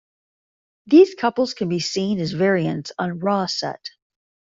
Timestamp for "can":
1.53-1.69